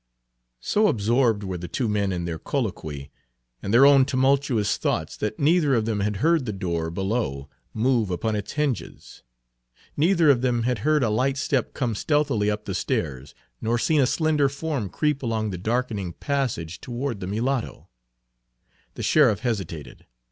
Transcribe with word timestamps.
So 0.61 0.87
absorbed 0.87 1.43
were 1.43 1.59
the 1.59 1.67
two 1.67 1.87
men 1.87 2.11
in 2.11 2.25
their 2.25 2.39
colloquy 2.39 3.11
and 3.61 3.71
their 3.71 3.85
own 3.85 4.03
tumultuous 4.03 4.77
thoughts 4.77 5.15
that 5.17 5.37
neither 5.39 5.75
of 5.75 5.85
them 5.85 5.99
had 5.99 6.15
heard 6.25 6.47
the 6.47 6.51
door 6.51 6.89
below 6.89 7.49
move 7.71 8.09
upon 8.09 8.35
its 8.35 8.53
hinges. 8.53 9.21
Neither 9.95 10.31
of 10.31 10.41
them 10.41 10.63
had 10.63 10.79
heard 10.79 11.03
a 11.03 11.11
light 11.11 11.37
step 11.37 11.75
come 11.75 11.93
stealthily 11.93 12.49
up 12.49 12.65
the 12.65 12.73
stairs, 12.73 13.35
nor 13.61 13.77
seen 13.77 14.01
a 14.01 14.07
slender 14.07 14.49
form 14.49 14.89
creep 14.89 15.21
along 15.21 15.51
the 15.51 15.59
darkening 15.59 16.13
passage 16.13 16.81
toward 16.81 17.19
the 17.19 17.27
mulatto. 17.27 17.87
The 18.95 19.03
sheriff 19.03 19.41
hesitated. 19.41 20.07